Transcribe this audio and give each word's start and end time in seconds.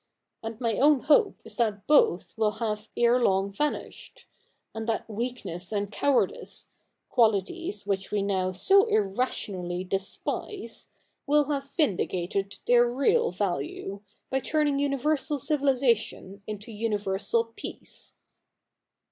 And 0.41 0.59
my 0.59 0.77
own 0.79 1.01
hope 1.01 1.39
is 1.45 1.57
that 1.57 1.85
both 1.85 2.35
will 2.35 2.53
have 2.53 2.57
CH. 2.57 2.61
Ill] 2.63 2.63
THE 2.63 2.69
NEW 2.69 2.81
REPUBLIC 2.81 3.03
39 3.03 3.13
ere 3.13 3.23
long 3.23 3.51
vanished; 3.83 4.25
and 4.73 4.87
that 4.87 5.07
weakness 5.07 5.71
and 5.71 5.91
cowardice, 5.91 6.69
qualities 7.11 7.85
which 7.85 8.09
we 8.09 8.23
now 8.23 8.49
so 8.49 8.85
irrationally 8.87 9.83
despise, 9.83 10.89
will 11.27 11.43
have 11.51 11.75
vindicated 11.75 12.57
their 12.65 12.91
real 12.91 13.29
value, 13.29 14.01
by 14.31 14.39
turning 14.39 14.79
universal 14.79 15.37
civilisa 15.37 15.95
tion 15.95 16.41
into 16.47 16.71
universal 16.71 17.53
peace.' 17.55 18.15